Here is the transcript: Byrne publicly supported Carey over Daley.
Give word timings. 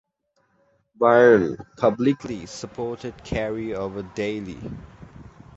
Byrne 0.95 1.57
publicly 1.77 2.47
supported 2.47 3.23
Carey 3.23 3.75
over 3.75 4.01
Daley. 4.01 4.57